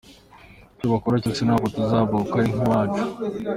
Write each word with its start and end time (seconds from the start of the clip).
Icyo 0.75 0.85
bakora 0.93 1.21
cyose 1.23 1.41
ntabwo 1.43 1.67
tuzahava 1.73 2.13
kuko 2.21 2.35
aha 2.37 2.43
ni 2.49 2.53
iwacu". 2.63 3.03